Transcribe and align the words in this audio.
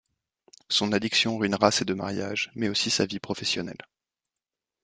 Son 0.67 0.93
addiction 0.93 1.37
ruinera 1.37 1.69
ses 1.69 1.85
deux 1.85 1.93
mariages 1.93 2.51
mais 2.55 2.69
aussi 2.69 2.89
sa 2.89 3.05
vie 3.05 3.19
professionnelle. 3.19 3.85